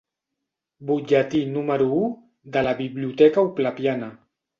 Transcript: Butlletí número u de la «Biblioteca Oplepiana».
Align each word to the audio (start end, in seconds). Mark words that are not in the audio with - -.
Butlletí 0.91 1.41
número 1.57 1.87
u 1.97 1.99
de 2.57 2.63
la 2.69 2.73
«Biblioteca 2.79 3.45
Oplepiana». 3.51 4.09